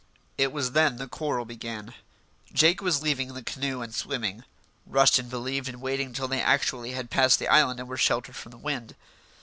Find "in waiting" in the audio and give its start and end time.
5.69-6.11